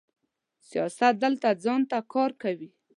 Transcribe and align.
سیاست 0.69 1.13
دلته 1.23 1.47
ځان 1.63 1.81
ته 1.89 1.97
کار 2.13 2.31
کوي. 2.41 2.69